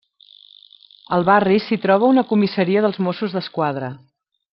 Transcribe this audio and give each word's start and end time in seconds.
Al 1.17 1.25
barri 1.27 1.59
s'hi 1.65 1.77
troba 1.85 2.09
una 2.15 2.23
comissaria 2.31 2.83
dels 2.87 2.99
Mossos 3.09 3.37
d'Esquadra. 3.37 3.93